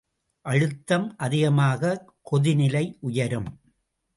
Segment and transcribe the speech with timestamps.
[0.41, 3.59] அழுத்தம் அதிகமாகக் கொதிநிலை உயரும்.